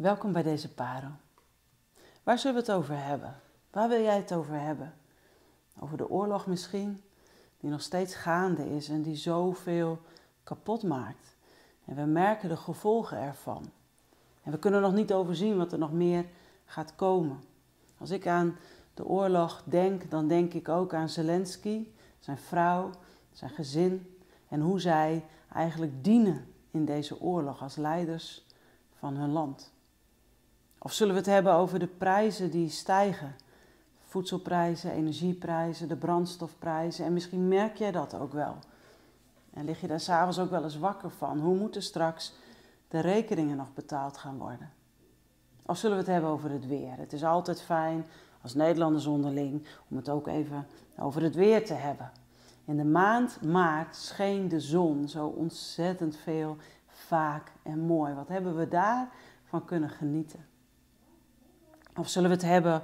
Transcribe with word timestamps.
Welkom 0.00 0.32
bij 0.32 0.42
deze 0.42 0.74
parel. 0.74 1.10
Waar 2.22 2.38
zullen 2.38 2.54
we 2.54 2.72
het 2.72 2.78
over 2.78 3.04
hebben? 3.04 3.40
Waar 3.70 3.88
wil 3.88 4.02
jij 4.02 4.16
het 4.16 4.32
over 4.32 4.60
hebben? 4.60 4.94
Over 5.78 5.96
de 5.96 6.10
oorlog 6.10 6.46
misschien, 6.46 7.02
die 7.58 7.70
nog 7.70 7.82
steeds 7.82 8.14
gaande 8.14 8.70
is 8.76 8.88
en 8.88 9.02
die 9.02 9.16
zoveel 9.16 9.98
kapot 10.44 10.82
maakt. 10.82 11.36
En 11.84 11.94
we 11.94 12.02
merken 12.02 12.48
de 12.48 12.56
gevolgen 12.56 13.18
ervan. 13.18 13.70
En 14.42 14.52
we 14.52 14.58
kunnen 14.58 14.80
nog 14.80 14.92
niet 14.92 15.12
overzien 15.12 15.56
wat 15.56 15.72
er 15.72 15.78
nog 15.78 15.92
meer 15.92 16.24
gaat 16.64 16.94
komen. 16.96 17.40
Als 17.98 18.10
ik 18.10 18.26
aan 18.26 18.56
de 18.94 19.04
oorlog 19.04 19.62
denk, 19.64 20.10
dan 20.10 20.28
denk 20.28 20.52
ik 20.52 20.68
ook 20.68 20.94
aan 20.94 21.08
Zelensky, 21.08 21.86
zijn 22.18 22.38
vrouw, 22.38 22.90
zijn 23.32 23.50
gezin 23.50 24.16
en 24.48 24.60
hoe 24.60 24.80
zij 24.80 25.24
eigenlijk 25.52 26.04
dienen 26.04 26.46
in 26.70 26.84
deze 26.84 27.20
oorlog 27.20 27.62
als 27.62 27.76
leiders 27.76 28.46
van 28.98 29.16
hun 29.16 29.30
land. 29.30 29.72
Of 30.82 30.92
zullen 30.92 31.12
we 31.14 31.20
het 31.20 31.28
hebben 31.28 31.52
over 31.52 31.78
de 31.78 31.86
prijzen 31.86 32.50
die 32.50 32.68
stijgen? 32.68 33.36
Voedselprijzen, 34.00 34.92
energieprijzen, 34.92 35.88
de 35.88 35.96
brandstofprijzen. 35.96 37.04
En 37.04 37.12
misschien 37.12 37.48
merk 37.48 37.76
jij 37.76 37.90
dat 37.90 38.14
ook 38.14 38.32
wel. 38.32 38.56
En 39.52 39.64
lig 39.64 39.80
je 39.80 39.86
daar 39.86 40.00
s'avonds 40.00 40.38
ook 40.38 40.50
wel 40.50 40.62
eens 40.62 40.78
wakker 40.78 41.10
van? 41.10 41.38
Hoe 41.38 41.56
moeten 41.56 41.82
straks 41.82 42.34
de 42.88 43.00
rekeningen 43.00 43.56
nog 43.56 43.74
betaald 43.74 44.16
gaan 44.16 44.38
worden? 44.38 44.70
Of 45.66 45.76
zullen 45.76 45.96
we 45.96 46.02
het 46.02 46.12
hebben 46.12 46.30
over 46.30 46.50
het 46.50 46.66
weer? 46.66 46.96
Het 46.96 47.12
is 47.12 47.24
altijd 47.24 47.62
fijn 47.62 48.06
als 48.42 48.54
Nederlanders 48.54 49.06
onderling 49.06 49.66
om 49.88 49.96
het 49.96 50.08
ook 50.08 50.26
even 50.26 50.66
over 50.98 51.22
het 51.22 51.34
weer 51.34 51.64
te 51.64 51.74
hebben. 51.74 52.10
In 52.64 52.76
de 52.76 52.84
maand 52.84 53.42
maart 53.42 53.96
scheen 53.96 54.48
de 54.48 54.60
zon 54.60 55.08
zo 55.08 55.26
ontzettend 55.26 56.16
veel, 56.16 56.56
vaak 56.86 57.52
en 57.62 57.78
mooi. 57.78 58.14
Wat 58.14 58.28
hebben 58.28 58.56
we 58.56 58.68
daarvan 58.68 59.64
kunnen 59.64 59.90
genieten? 59.90 60.49
Of 62.00 62.08
zullen 62.08 62.28
we 62.28 62.34
het 62.34 62.44
hebben 62.44 62.82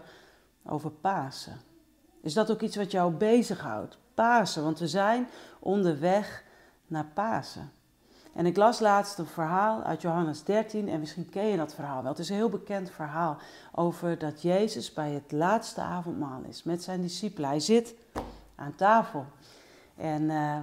over 0.67 0.91
Pasen? 0.91 1.61
Is 2.21 2.35
dat 2.35 2.51
ook 2.51 2.61
iets 2.61 2.77
wat 2.77 2.91
jou 2.91 3.13
bezighoudt? 3.13 3.99
Pasen, 4.15 4.63
want 4.63 4.79
we 4.79 4.89
zijn 4.89 5.29
onderweg 5.59 6.45
naar 6.87 7.07
Pasen. 7.15 7.71
En 8.35 8.47
ik 8.47 8.57
las 8.57 8.81
laatst 8.81 9.19
een 9.19 9.27
verhaal 9.27 9.83
uit 9.83 10.03
Johannes 10.03 10.45
13 10.45 10.89
en 10.89 11.01
misschien 11.01 11.29
ken 11.31 11.47
je 11.47 11.57
dat 11.57 11.75
verhaal 11.75 12.03
wel. 12.03 12.11
Het 12.11 12.21
is 12.21 12.29
een 12.29 12.37
heel 12.37 12.49
bekend 12.49 12.91
verhaal 12.91 13.39
over 13.75 14.19
dat 14.19 14.43
Jezus 14.43 14.93
bij 14.93 15.11
het 15.11 15.33
laatste 15.33 15.81
avondmaal 15.81 16.43
is 16.49 16.63
met 16.63 16.83
zijn 16.83 17.03
discipelen. 17.03 17.49
Hij 17.49 17.61
zit 17.61 17.95
aan 18.55 18.75
tafel 18.75 19.27
en 19.97 20.23
uh, 20.23 20.59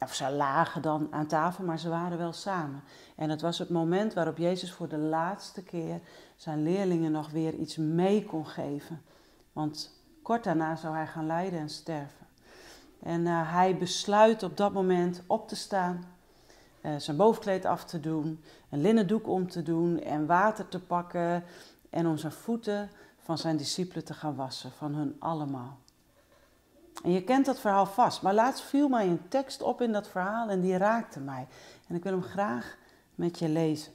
of 0.00 0.14
ze 0.14 0.30
lagen 0.30 0.82
dan 0.82 1.08
aan 1.10 1.26
tafel, 1.26 1.64
maar 1.64 1.78
ze 1.78 1.88
waren 1.88 2.18
wel 2.18 2.32
samen. 2.32 2.82
En 3.16 3.30
het 3.30 3.40
was 3.40 3.58
het 3.58 3.68
moment 3.68 4.14
waarop 4.14 4.38
Jezus 4.38 4.72
voor 4.72 4.88
de 4.88 4.98
laatste 4.98 5.62
keer 5.62 6.00
zijn 6.36 6.62
leerlingen 6.62 7.12
nog 7.12 7.30
weer 7.30 7.54
iets 7.54 7.76
mee 7.76 8.24
kon 8.24 8.46
geven. 8.46 9.02
Want 9.52 9.90
kort 10.22 10.44
daarna 10.44 10.76
zou 10.76 10.94
hij 10.94 11.06
gaan 11.06 11.26
lijden 11.26 11.58
en 11.58 11.68
sterven. 11.68 12.26
En 13.02 13.20
uh, 13.20 13.52
hij 13.52 13.76
besluit 13.76 14.42
op 14.42 14.56
dat 14.56 14.72
moment 14.72 15.22
op 15.26 15.48
te 15.48 15.56
staan, 15.56 16.04
uh, 16.82 16.96
zijn 16.96 17.16
bovenkleed 17.16 17.64
af 17.64 17.84
te 17.84 18.00
doen, 18.00 18.44
een 18.70 18.80
linnen 18.80 19.06
doek 19.06 19.28
om 19.28 19.48
te 19.48 19.62
doen 19.62 20.00
en 20.00 20.26
water 20.26 20.68
te 20.68 20.80
pakken 20.80 21.44
en 21.90 22.06
om 22.06 22.16
zijn 22.16 22.32
voeten 22.32 22.90
van 23.18 23.38
zijn 23.38 23.56
discipelen 23.56 24.04
te 24.04 24.14
gaan 24.14 24.34
wassen, 24.34 24.70
van 24.70 24.94
hun 24.94 25.16
allemaal. 25.18 25.78
En 27.02 27.10
je 27.10 27.22
kent 27.22 27.46
dat 27.46 27.60
verhaal 27.60 27.86
vast, 27.86 28.22
maar 28.22 28.34
laatst 28.34 28.64
viel 28.64 28.88
mij 28.88 29.06
een 29.06 29.28
tekst 29.28 29.62
op 29.62 29.80
in 29.80 29.92
dat 29.92 30.08
verhaal 30.08 30.48
en 30.48 30.60
die 30.60 30.76
raakte 30.76 31.20
mij. 31.20 31.46
En 31.88 31.94
ik 31.94 32.02
wil 32.02 32.12
hem 32.12 32.22
graag 32.22 32.76
met 33.14 33.38
je 33.38 33.48
lezen. 33.48 33.92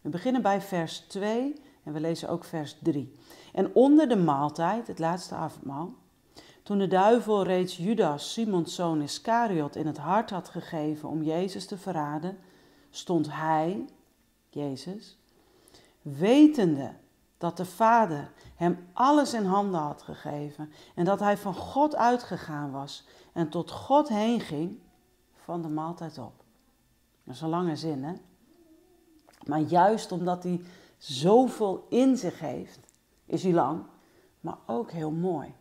We 0.00 0.08
beginnen 0.08 0.42
bij 0.42 0.60
vers 0.60 0.98
2 0.98 1.54
en 1.84 1.92
we 1.92 2.00
lezen 2.00 2.28
ook 2.28 2.44
vers 2.44 2.76
3. 2.82 3.14
En 3.52 3.74
onder 3.74 4.08
de 4.08 4.16
maaltijd, 4.16 4.86
het 4.86 4.98
laatste 4.98 5.34
avondmaal, 5.34 5.94
toen 6.62 6.78
de 6.78 6.86
duivel 6.86 7.42
reeds 7.42 7.76
Judas, 7.76 8.32
Simons 8.32 8.74
zoon 8.74 9.02
Iscariot, 9.02 9.76
in 9.76 9.86
het 9.86 9.98
hart 9.98 10.30
had 10.30 10.48
gegeven 10.48 11.08
om 11.08 11.22
Jezus 11.22 11.66
te 11.66 11.78
verraden, 11.78 12.38
stond 12.90 13.32
hij, 13.32 13.84
Jezus, 14.50 15.18
wetende 16.02 16.92
dat 17.38 17.56
de 17.56 17.64
Vader 17.64 18.32
hem 18.54 18.88
alles 18.92 19.34
in 19.34 19.44
handen 19.44 19.80
had 19.80 20.02
gegeven 20.02 20.72
en 20.94 21.04
dat 21.04 21.20
hij 21.20 21.36
van 21.36 21.54
God 21.54 21.96
uitgegaan 21.96 22.70
was 22.70 23.06
en 23.32 23.48
tot 23.48 23.70
God 23.70 24.08
heen 24.08 24.40
ging 24.40 24.78
van 25.34 25.62
de 25.62 25.68
maaltijd 25.68 26.18
op. 26.18 26.44
Dat 27.24 27.34
is 27.34 27.40
een 27.40 27.48
lange 27.48 27.76
zin, 27.76 28.04
hè? 28.04 28.12
Maar 29.46 29.60
juist 29.60 30.12
omdat 30.12 30.42
hij 30.42 30.60
zoveel 30.98 31.86
in 31.88 32.16
zich 32.16 32.40
heeft, 32.40 32.80
is 33.24 33.42
hij 33.42 33.52
lang, 33.52 33.82
maar 34.40 34.58
ook 34.66 34.90
heel 34.90 35.10
mooi. 35.10 35.54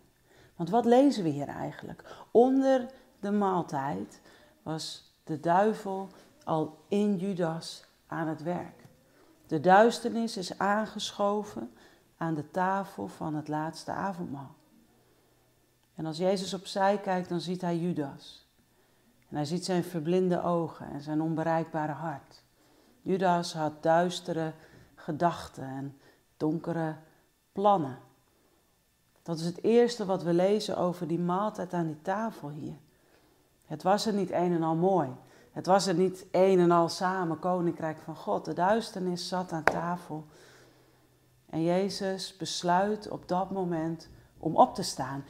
Want 0.56 0.70
wat 0.70 0.86
lezen 0.86 1.24
we 1.24 1.30
hier 1.30 1.48
eigenlijk? 1.48 2.26
Onder 2.32 2.92
de 3.20 3.32
maaltijd 3.32 4.22
was 4.64 5.14
de 5.24 5.40
duivel 5.40 6.08
al 6.44 6.78
in 6.88 7.18
Judas 7.18 7.86
aan 8.08 8.28
het 8.28 8.44
werk. 8.44 8.84
De 9.48 9.60
duisternis 9.60 10.38
is 10.38 10.58
aangeschoven 10.58 11.72
aan 12.18 12.34
de 12.34 12.52
tafel 12.52 13.08
van 13.08 13.36
het 13.36 13.48
laatste 13.48 13.92
avondmaal. 13.92 14.56
En 15.96 16.06
als 16.06 16.18
Jezus 16.18 16.54
opzij 16.54 16.98
kijkt, 16.98 17.30
dan 17.30 17.42
ziet 17.42 17.62
hij 17.62 17.78
Judas. 17.78 18.48
En 19.30 19.36
hij 19.36 19.46
ziet 19.46 19.66
zijn 19.66 19.84
verblinde 19.84 20.44
ogen 20.44 20.92
en 20.92 21.02
zijn 21.02 21.22
onbereikbare 21.22 21.92
hart. 21.92 22.44
Judas 23.02 23.54
had 23.54 23.84
duistere 23.84 24.54
gedachten 24.96 25.64
en 25.64 25.98
donkere 26.38 26.96
plannen. 27.52 27.98
Dat 29.24 29.40
is 29.40 29.46
het 29.46 29.64
eerste 29.64 30.06
wat 30.06 30.24
we 30.24 30.34
lezen 30.34 30.78
over 30.78 31.08
die 31.08 31.20
maaltijd 31.20 31.74
aan 31.74 31.88
die 31.88 32.02
tafel 32.02 32.50
hier. 32.50 32.76
Het 33.66 33.84
was 33.84 34.06
er 34.06 34.14
niet 34.14 34.32
een 34.32 34.54
en 34.54 34.64
al 34.64 34.76
mooi. 34.76 35.10
Het 35.56 35.66
was 35.66 35.88
er 35.88 35.94
niet 35.94 36.26
een 36.32 36.60
en 36.60 36.72
al 36.72 36.90
samen, 36.90 37.40
koninkrijk 37.40 38.00
van 38.00 38.16
God. 38.16 38.46
De 38.46 38.54
duisternis 38.54 39.28
zat 39.28 39.52
aan 39.52 39.64
tafel. 39.64 40.26
En 41.50 41.64
Jezus 41.64 42.38
besluit 42.38 43.10
op 43.10 43.28
dat 43.28 43.52
moment 43.52 44.10
om 44.38 44.56
op 44.56 44.76
te 44.76 44.84
staan. 44.84 45.24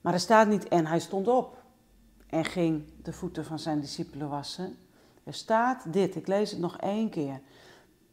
Maar 0.00 0.12
er 0.12 0.20
staat 0.20 0.48
niet 0.48 0.68
en 0.68 0.86
hij 0.86 1.00
stond 1.00 1.28
op 1.28 1.62
en 2.26 2.44
ging 2.44 2.84
de 3.02 3.12
voeten 3.12 3.44
van 3.44 3.58
zijn 3.58 3.80
discipelen 3.80 4.28
wassen. 4.28 4.78
Er 5.24 5.34
staat 5.34 5.92
dit, 5.92 6.16
ik 6.16 6.26
lees 6.26 6.50
het 6.50 6.60
nog 6.60 6.76
één 6.76 7.10
keer. 7.10 7.40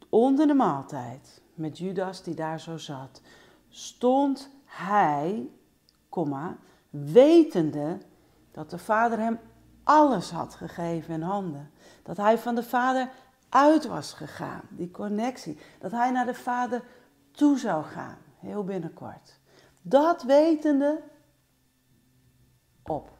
Onder 0.08 0.46
de 0.46 0.54
maaltijd 0.54 1.40
met 1.54 1.78
Judas 1.78 2.22
die 2.22 2.34
daar 2.34 2.60
zo 2.60 2.76
zat, 2.76 3.20
stond 3.68 4.50
hij, 4.64 5.48
komma, 6.08 6.56
wetende 6.90 7.98
dat 8.52 8.70
de 8.70 8.78
Vader 8.78 9.18
hem 9.18 9.38
alles 9.88 10.30
had 10.30 10.54
gegeven 10.54 11.14
in 11.14 11.22
handen. 11.22 11.70
Dat 12.02 12.16
hij 12.16 12.38
van 12.38 12.54
de 12.54 12.62
Vader 12.62 13.10
uit 13.48 13.86
was 13.86 14.12
gegaan, 14.12 14.62
die 14.70 14.90
connectie. 14.90 15.58
Dat 15.78 15.90
hij 15.90 16.10
naar 16.10 16.26
de 16.26 16.34
Vader 16.34 16.82
toe 17.30 17.58
zou 17.58 17.84
gaan, 17.84 18.18
heel 18.38 18.64
binnenkort. 18.64 19.38
Dat 19.82 20.22
wetende 20.22 21.02
op. 22.82 23.10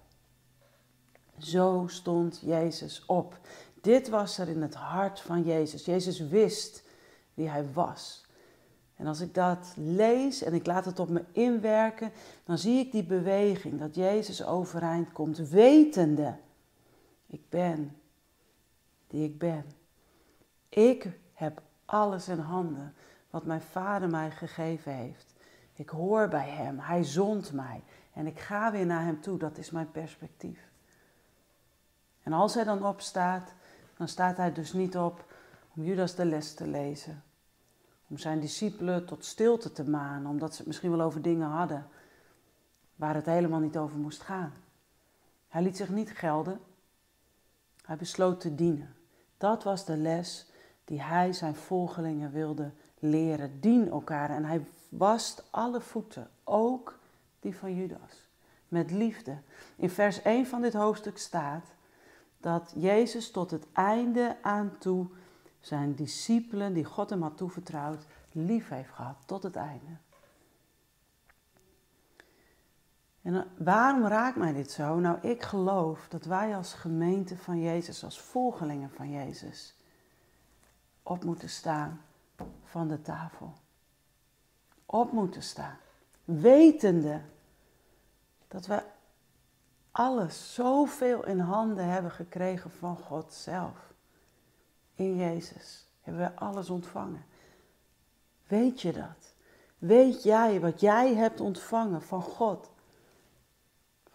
Zo 1.38 1.84
stond 1.86 2.40
Jezus 2.40 3.04
op. 3.06 3.38
Dit 3.80 4.08
was 4.08 4.38
er 4.38 4.48
in 4.48 4.62
het 4.62 4.74
hart 4.74 5.20
van 5.20 5.42
Jezus. 5.42 5.84
Jezus 5.84 6.20
wist 6.20 6.82
wie 7.34 7.48
hij 7.48 7.72
was. 7.72 8.26
En 8.96 9.06
als 9.06 9.20
ik 9.20 9.34
dat 9.34 9.72
lees 9.76 10.42
en 10.42 10.54
ik 10.54 10.66
laat 10.66 10.84
het 10.84 10.98
op 10.98 11.08
me 11.08 11.24
inwerken, 11.32 12.12
dan 12.44 12.58
zie 12.58 12.78
ik 12.78 12.92
die 12.92 13.04
beweging 13.04 13.78
dat 13.78 13.94
Jezus 13.94 14.44
overeind 14.44 15.12
komt, 15.12 15.38
wetende, 15.38 16.36
ik 17.28 17.49
ben 17.49 17.97
die 19.06 19.25
ik 19.25 19.39
ben. 19.39 19.65
Ik 20.69 21.09
heb 21.33 21.62
alles 21.84 22.28
in 22.28 22.39
handen 22.39 22.94
wat 23.31 23.44
mijn 23.44 23.61
vader 23.61 24.09
mij 24.09 24.30
gegeven 24.30 24.92
heeft. 24.92 25.34
Ik 25.72 25.89
hoor 25.89 26.28
bij 26.28 26.48
hem, 26.48 26.78
hij 26.78 27.04
zond 27.04 27.53
mij 27.53 27.83
en 28.13 28.27
ik 28.27 28.39
ga 28.39 28.72
weer 28.72 28.86
naar 28.86 29.04
hem 29.04 29.21
toe. 29.21 29.39
Dat 29.39 29.59
is 29.59 29.71
mijn 29.71 29.91
perspectief. 29.91 30.71
En 32.22 32.33
als 32.33 32.54
hij 32.54 32.65
dan 32.65 32.86
opstaat, 32.86 33.54
dan 33.97 34.09
staat 34.09 34.36
hij 34.36 34.53
dus 34.53 34.72
niet 34.72 34.97
op 34.97 35.33
om 35.74 35.83
Judas 35.84 36.15
de 36.15 36.24
les 36.24 36.54
te 36.54 36.66
lezen. 36.66 37.22
Om 38.09 38.19
zijn 38.19 38.41
discipelen 38.41 39.07
tot 39.07 39.24
stilte 39.24 39.72
te 39.72 39.91
manen, 39.91 40.31
omdat 40.31 40.51
ze 40.51 40.57
het 40.59 40.66
misschien 40.66 40.91
wel 40.91 41.01
over 41.01 41.22
dingen 41.22 41.48
hadden 41.48 41.86
waar 42.97 43.15
het 43.15 43.27
helemaal 43.27 43.60
niet 43.60 43.77
over 43.77 43.98
moest 43.98 44.22
gaan. 44.22 44.53
Hij 45.48 45.63
liet 45.63 45.77
zich 45.77 45.89
niet 45.89 46.10
gelden. 46.10 46.60
Hij 47.88 47.96
besloot 47.96 48.40
te 48.40 48.54
dienen. 48.54 48.94
Dat 49.38 49.62
was 49.62 49.84
de 49.84 49.96
les 49.96 50.46
die 50.84 51.02
hij 51.02 51.32
zijn 51.32 51.54
volgelingen 51.54 52.30
wilde 52.32 52.70
leren. 52.98 53.60
Dien 53.60 53.90
elkaar. 53.90 54.30
En 54.30 54.44
hij 54.44 54.66
wast 54.88 55.44
alle 55.50 55.80
voeten, 55.80 56.30
ook 56.44 56.98
die 57.40 57.56
van 57.56 57.74
Judas, 57.74 58.28
met 58.68 58.90
liefde. 58.90 59.38
In 59.76 59.90
vers 59.90 60.22
1 60.22 60.46
van 60.46 60.60
dit 60.60 60.74
hoofdstuk 60.74 61.18
staat 61.18 61.66
dat 62.38 62.72
Jezus 62.76 63.30
tot 63.30 63.50
het 63.50 63.66
einde 63.72 64.36
aan 64.42 64.78
toe 64.78 65.06
zijn 65.60 65.94
discipelen 65.94 66.72
die 66.72 66.84
God 66.84 67.10
hem 67.10 67.22
had 67.22 67.36
toevertrouwd, 67.36 68.04
lief 68.32 68.68
heeft 68.68 68.90
gehad 68.94 69.16
tot 69.26 69.42
het 69.42 69.56
einde. 69.56 69.96
En 73.22 73.47
waarom 73.59 74.06
raakt 74.06 74.36
mij 74.36 74.53
dit 74.53 74.70
zo? 74.70 74.98
Nou, 74.98 75.18
ik 75.20 75.42
geloof 75.42 76.06
dat 76.09 76.24
wij 76.24 76.56
als 76.56 76.72
gemeente 76.74 77.36
van 77.36 77.60
Jezus, 77.60 78.04
als 78.04 78.20
volgelingen 78.20 78.91
van 78.91 79.10
Jezus, 79.10 79.76
op 81.03 81.24
moeten 81.24 81.48
staan 81.48 82.00
van 82.65 82.88
de 82.88 83.03
tafel. 83.03 83.53
Op 84.86 85.12
moeten 85.12 85.42
staan. 85.42 85.76
Wetende 86.24 87.20
dat 88.48 88.66
we 88.66 88.82
alles 89.91 90.54
zoveel 90.54 91.26
in 91.26 91.38
handen 91.38 91.88
hebben 91.88 92.10
gekregen 92.10 92.71
van 92.71 92.97
God 92.97 93.32
zelf. 93.32 93.92
In 94.94 95.16
Jezus 95.16 95.86
hebben 96.00 96.22
we 96.22 96.36
alles 96.36 96.71
ontvangen. 96.71 97.24
Weet 98.47 98.80
je 98.80 98.92
dat? 98.92 99.34
Weet 99.78 100.22
jij 100.22 100.60
wat 100.60 100.80
jij 100.80 101.14
hebt 101.14 101.41
ontvangen 101.41 102.03
van 102.03 102.22
God? 102.22 102.71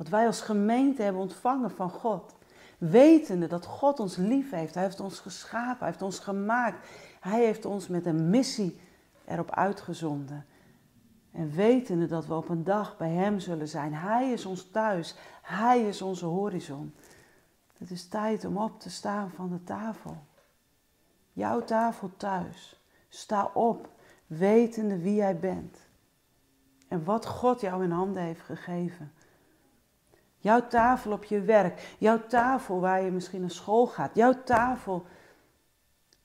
Wat 0.03 0.11
wij 0.11 0.25
als 0.25 0.41
gemeente 0.41 1.01
hebben 1.01 1.21
ontvangen 1.21 1.71
van 1.71 1.89
God. 1.89 2.35
Wetende 2.77 3.47
dat 3.47 3.65
God 3.65 4.00
ons 4.00 4.15
lief 4.15 4.51
heeft. 4.51 4.73
Hij 4.73 4.83
heeft 4.83 5.00
ons 5.00 5.19
geschapen. 5.19 5.77
Hij 5.79 5.88
heeft 5.88 6.01
ons 6.01 6.19
gemaakt. 6.19 6.88
Hij 7.19 7.44
heeft 7.45 7.65
ons 7.65 7.88
met 7.88 8.05
een 8.05 8.29
missie 8.29 8.79
erop 9.25 9.51
uitgezonden. 9.51 10.45
En 11.31 11.51
wetende 11.51 12.05
dat 12.05 12.25
we 12.25 12.33
op 12.33 12.50
een 12.50 12.63
dag 12.63 12.97
bij 12.97 13.09
Hem 13.09 13.39
zullen 13.39 13.67
zijn. 13.67 13.94
Hij 13.94 14.31
is 14.31 14.45
ons 14.45 14.71
thuis. 14.71 15.15
Hij 15.41 15.81
is 15.81 16.01
onze 16.01 16.25
horizon. 16.25 16.94
Het 17.77 17.91
is 17.91 18.07
tijd 18.07 18.45
om 18.45 18.57
op 18.57 18.79
te 18.79 18.89
staan 18.89 19.31
van 19.31 19.49
de 19.49 19.63
tafel. 19.63 20.17
Jouw 21.33 21.63
tafel 21.63 22.11
thuis. 22.17 22.81
Sta 23.09 23.51
op, 23.53 23.89
wetende 24.27 24.97
wie 24.97 25.15
jij 25.15 25.39
bent. 25.39 25.77
En 26.88 27.03
wat 27.03 27.25
God 27.25 27.61
jou 27.61 27.83
in 27.83 27.91
handen 27.91 28.23
heeft 28.23 28.41
gegeven. 28.41 29.11
Jouw 30.44 30.68
tafel 30.68 31.12
op 31.12 31.24
je 31.24 31.42
werk. 31.42 31.95
Jouw 31.98 32.25
tafel 32.28 32.80
waar 32.80 33.01
je 33.01 33.12
misschien 33.12 33.42
naar 33.42 33.51
school 33.51 33.88
gaat. 33.88 34.16
Jouw 34.16 34.44
tafel 34.44 35.06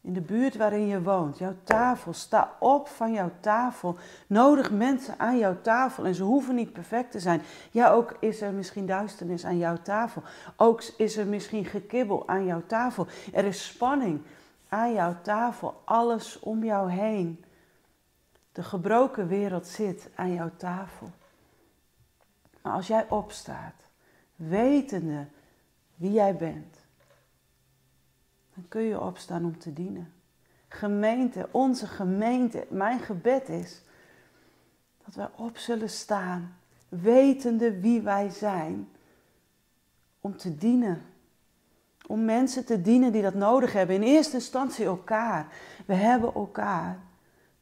in 0.00 0.12
de 0.12 0.20
buurt 0.20 0.56
waarin 0.56 0.86
je 0.86 1.02
woont. 1.02 1.38
Jouw 1.38 1.54
tafel. 1.64 2.12
Sta 2.12 2.56
op 2.58 2.88
van 2.88 3.12
jouw 3.12 3.30
tafel. 3.40 3.96
Nodig 4.26 4.70
mensen 4.70 5.18
aan 5.18 5.38
jouw 5.38 5.60
tafel. 5.60 6.04
En 6.04 6.14
ze 6.14 6.22
hoeven 6.22 6.54
niet 6.54 6.72
perfect 6.72 7.10
te 7.10 7.20
zijn. 7.20 7.42
Ja, 7.70 7.90
ook 7.90 8.16
is 8.20 8.40
er 8.40 8.52
misschien 8.52 8.86
duisternis 8.86 9.44
aan 9.44 9.58
jouw 9.58 9.76
tafel. 9.82 10.22
Ook 10.56 10.82
is 10.82 11.16
er 11.16 11.26
misschien 11.26 11.64
gekibbel 11.64 12.28
aan 12.28 12.44
jouw 12.44 12.62
tafel. 12.66 13.06
Er 13.32 13.44
is 13.44 13.66
spanning 13.66 14.22
aan 14.68 14.92
jouw 14.92 15.16
tafel. 15.22 15.82
Alles 15.84 16.38
om 16.38 16.64
jou 16.64 16.90
heen. 16.90 17.44
De 18.52 18.62
gebroken 18.62 19.28
wereld 19.28 19.66
zit 19.66 20.10
aan 20.14 20.32
jouw 20.32 20.50
tafel. 20.56 21.10
Maar 22.62 22.72
als 22.72 22.86
jij 22.86 23.06
opstaat 23.08 23.87
wetende 24.38 25.26
wie 25.94 26.12
jij 26.12 26.36
bent, 26.36 26.76
dan 28.54 28.64
kun 28.68 28.82
je 28.82 29.00
opstaan 29.00 29.44
om 29.44 29.58
te 29.58 29.72
dienen. 29.72 30.12
Gemeente, 30.68 31.48
onze 31.50 31.86
gemeente, 31.86 32.66
mijn 32.70 33.00
gebed 33.00 33.48
is 33.48 33.82
dat 35.04 35.14
wij 35.14 35.28
op 35.36 35.58
zullen 35.58 35.90
staan, 35.90 36.56
wetende 36.88 37.80
wie 37.80 38.00
wij 38.00 38.30
zijn, 38.30 38.88
om 40.20 40.36
te 40.36 40.56
dienen. 40.56 41.02
Om 42.06 42.24
mensen 42.24 42.64
te 42.64 42.80
dienen 42.80 43.12
die 43.12 43.22
dat 43.22 43.34
nodig 43.34 43.72
hebben. 43.72 43.96
In 43.96 44.02
eerste 44.02 44.34
instantie 44.34 44.84
elkaar. 44.84 45.46
We 45.86 45.94
hebben 45.94 46.34
elkaar 46.34 47.00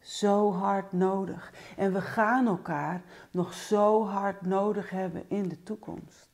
zo 0.01 0.53
hard 0.53 0.93
nodig. 0.93 1.53
En 1.77 1.93
we 1.93 2.01
gaan 2.01 2.47
elkaar 2.47 3.03
nog 3.31 3.55
zo 3.55 4.07
hard 4.07 4.43
nodig 4.43 4.91
hebben 4.91 5.25
in 5.29 5.49
de 5.49 5.63
toekomst. 5.63 6.26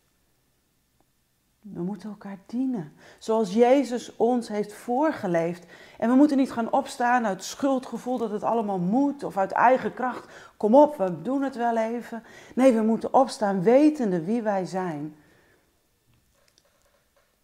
We 1.63 1.83
moeten 1.83 2.09
elkaar 2.09 2.39
dienen. 2.47 2.93
Zoals 3.19 3.53
Jezus 3.53 4.17
ons 4.17 4.49
heeft 4.49 4.73
voorgeleefd. 4.73 5.67
En 5.99 6.09
we 6.09 6.15
moeten 6.15 6.37
niet 6.37 6.53
gaan 6.53 6.73
opstaan 6.73 7.27
uit 7.27 7.45
schuldgevoel 7.45 8.19
dat 8.19 8.31
het 8.31 8.43
allemaal 8.43 8.79
moet 8.79 9.23
of 9.25 9.37
uit 9.37 9.53
eigen 9.53 9.95
kracht. 9.95 10.33
Kom 10.57 10.75
op, 10.75 10.97
we 10.97 11.23
doen 11.23 11.43
het 11.43 11.57
wel 11.57 11.77
even. 11.77 12.23
Nee, 12.55 12.73
we 12.73 12.83
moeten 12.83 13.15
opstaan 13.15 13.63
wetende 13.63 14.25
wie 14.25 14.43
wij 14.43 14.65
zijn. 14.65 15.17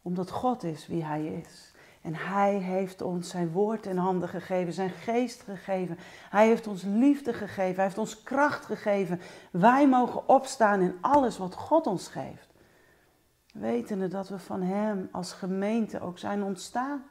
Omdat 0.03 0.31
God 0.31 0.63
is 0.63 0.87
wie 0.87 1.05
Hij 1.05 1.27
is. 1.27 1.73
En 2.03 2.15
Hij 2.15 2.55
heeft 2.55 3.03
ons 3.03 3.29
zijn 3.29 3.53
woord 3.53 3.87
in 3.87 3.97
handen 3.97 4.29
gegeven, 4.29 4.73
zijn 4.73 4.91
geest 4.91 5.43
gegeven. 5.43 5.99
Hij 6.31 6.47
heeft 6.47 6.67
ons 6.67 6.83
liefde 6.83 7.33
gegeven, 7.33 7.75
Hij 7.75 7.85
heeft 7.85 7.99
ons 7.99 8.23
kracht 8.23 8.65
gegeven. 8.65 9.21
Wij 9.51 9.89
mogen 9.89 10.29
opstaan 10.29 10.81
in 10.81 10.99
alles 11.01 11.39
wat 11.39 11.55
God 11.55 11.87
ons 11.87 12.09
geeft. 12.09 12.49
Wetende 13.53 14.09
dat 14.09 14.29
we 14.29 14.39
van 14.39 14.63
Hem 14.63 15.09
als 15.13 15.33
gemeente 15.33 16.01
ook 16.01 16.19
zijn 16.19 16.43
ontstaan. 16.43 17.05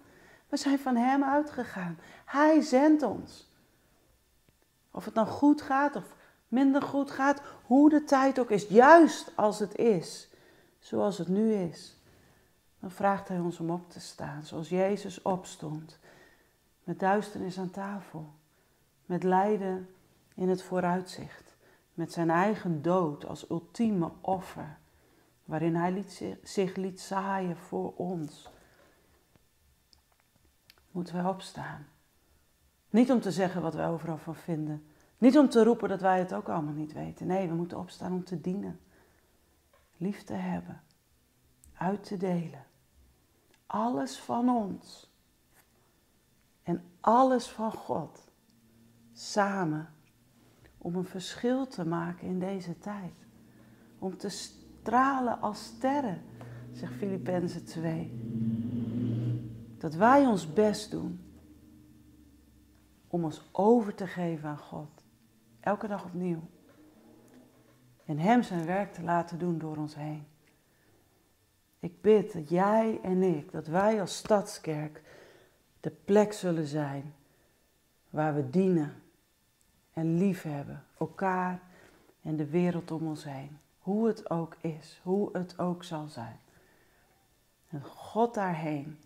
We 0.49 0.57
zijn 0.57 0.79
van 0.79 0.95
Hem 0.95 1.23
uitgegaan. 1.23 1.99
Hij 2.25 2.61
zendt 2.61 3.03
ons. 3.03 3.47
Of 4.91 5.05
het 5.05 5.13
dan 5.13 5.27
goed 5.27 5.61
gaat 5.61 5.95
of 5.95 6.15
minder 6.47 6.81
goed 6.81 7.11
gaat, 7.11 7.41
hoe 7.65 7.89
de 7.89 8.03
tijd 8.03 8.39
ook 8.39 8.51
is, 8.51 8.67
juist 8.67 9.31
als 9.35 9.59
het 9.59 9.75
is, 9.75 10.29
zoals 10.79 11.17
het 11.17 11.27
nu 11.27 11.53
is, 11.53 11.97
dan 12.79 12.91
vraagt 12.91 13.27
Hij 13.27 13.39
ons 13.39 13.59
om 13.59 13.69
op 13.69 13.89
te 13.89 13.99
staan, 13.99 14.43
zoals 14.43 14.69
Jezus 14.69 15.21
opstond, 15.21 15.99
met 16.83 16.99
duisternis 16.99 17.59
aan 17.59 17.69
tafel, 17.69 18.33
met 19.05 19.23
lijden 19.23 19.89
in 20.35 20.49
het 20.49 20.63
vooruitzicht, 20.63 21.55
met 21.93 22.11
zijn 22.13 22.29
eigen 22.29 22.81
dood 22.81 23.25
als 23.25 23.49
ultieme 23.49 24.11
offer 24.21 24.77
waarin 25.47 25.75
Hij 25.75 25.91
liet, 25.91 26.23
zich 26.43 26.75
liet 26.75 27.01
zaaien 27.01 27.57
voor 27.57 27.93
ons. 27.95 28.49
Moeten 30.91 31.15
wij 31.15 31.25
opstaan. 31.25 31.87
Niet 32.89 33.11
om 33.11 33.21
te 33.21 33.31
zeggen 33.31 33.61
wat 33.61 33.73
wij 33.73 33.87
overal 33.87 34.17
van 34.17 34.35
vinden. 34.35 34.87
Niet 35.17 35.37
om 35.37 35.49
te 35.49 35.63
roepen 35.63 35.89
dat 35.89 36.01
wij 36.01 36.19
het 36.19 36.33
ook 36.33 36.49
allemaal 36.49 36.73
niet 36.73 36.93
weten. 36.93 37.27
Nee, 37.27 37.47
we 37.47 37.55
moeten 37.55 37.77
opstaan 37.77 38.13
om 38.13 38.23
te 38.23 38.41
dienen. 38.41 38.79
Lief 39.97 40.23
te 40.23 40.33
hebben. 40.33 40.81
Uit 41.73 42.03
te 42.03 42.17
delen. 42.17 42.65
Alles 43.65 44.19
van 44.19 44.49
ons. 44.49 45.11
En 46.63 46.83
alles 46.99 47.47
van 47.47 47.71
God. 47.71 48.27
Samen. 49.13 49.93
Om 50.77 50.95
een 50.95 51.05
verschil 51.05 51.67
te 51.67 51.85
maken 51.85 52.27
in 52.27 52.39
deze 52.39 52.79
tijd. 52.79 53.25
Om 53.99 54.17
te 54.17 54.29
stralen 54.87 55.41
als 55.41 55.63
sterren, 55.63 56.21
zegt 56.71 56.93
Filippenzen 56.93 57.65
2. 57.65 58.11
Dat 59.77 59.93
wij 59.93 60.25
ons 60.25 60.53
best 60.53 60.91
doen 60.91 61.19
om 63.07 63.23
ons 63.23 63.49
over 63.51 63.95
te 63.95 64.07
geven 64.07 64.49
aan 64.49 64.57
God. 64.57 65.03
Elke 65.59 65.87
dag 65.87 66.05
opnieuw. 66.05 66.41
En 68.05 68.19
Hem 68.19 68.43
zijn 68.43 68.65
werk 68.65 68.93
te 68.93 69.03
laten 69.03 69.39
doen 69.39 69.57
door 69.57 69.77
ons 69.77 69.95
heen. 69.95 70.27
Ik 71.79 72.01
bid 72.01 72.33
dat 72.33 72.49
jij 72.49 72.99
en 73.03 73.23
ik, 73.23 73.51
dat 73.51 73.67
wij 73.67 74.01
als 74.01 74.17
stadskerk 74.17 75.01
de 75.79 75.91
plek 76.05 76.33
zullen 76.33 76.67
zijn 76.67 77.13
waar 78.09 78.35
we 78.35 78.49
dienen 78.49 78.93
en 79.93 80.17
liefhebben, 80.17 80.83
elkaar 80.97 81.61
en 82.21 82.35
de 82.35 82.49
wereld 82.49 82.91
om 82.91 83.07
ons 83.07 83.23
heen. 83.23 83.57
Hoe 83.87 84.07
het 84.07 84.29
ook 84.29 84.55
is, 84.61 84.99
hoe 85.03 85.37
het 85.37 85.59
ook 85.59 85.83
zal 85.83 86.07
zijn. 86.07 86.39
En 87.69 87.83
God 87.83 88.33
daarheen, 88.33 88.99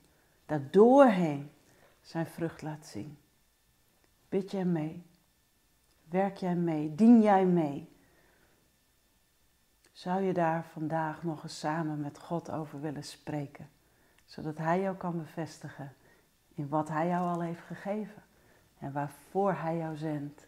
daardoorheen 0.45 1.51
zijn 2.01 2.25
vrucht 2.25 2.61
laat 2.61 2.85
zien. 2.85 3.17
Bid 4.29 4.51
jij 4.51 4.65
mee? 4.65 5.03
Werk 6.09 6.37
jij 6.37 6.55
mee? 6.55 6.95
Dien 6.95 7.21
jij 7.21 7.45
mee? 7.45 7.95
Zou 9.91 10.21
je 10.21 10.33
daar 10.33 10.63
vandaag 10.63 11.23
nog 11.23 11.43
eens 11.43 11.59
samen 11.59 11.99
met 11.99 12.19
God 12.19 12.51
over 12.51 12.81
willen 12.81 13.03
spreken? 13.03 13.69
Zodat 14.25 14.57
Hij 14.57 14.81
jou 14.81 14.95
kan 14.95 15.17
bevestigen 15.17 15.93
in 16.53 16.69
wat 16.69 16.87
Hij 16.87 17.07
jou 17.07 17.33
al 17.33 17.41
heeft 17.41 17.63
gegeven. 17.63 18.23
En 18.79 18.91
waarvoor 18.91 19.53
Hij 19.53 19.77
jou 19.77 19.95
zendt. 19.95 20.47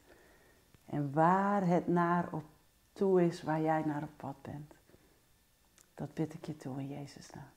En 0.85 1.13
waar 1.13 1.67
het 1.67 1.87
naar 1.87 2.27
op 2.31 2.43
toe 2.93 3.25
is 3.25 3.43
waar 3.43 3.61
jij 3.61 3.83
naar 3.85 4.03
op 4.03 4.17
pad 4.17 4.41
bent. 4.41 4.73
Dat 5.93 6.13
bid 6.13 6.33
ik 6.33 6.45
je 6.45 6.55
toe 6.55 6.79
in 6.79 6.87
Jezus 6.87 7.29
naam. 7.29 7.52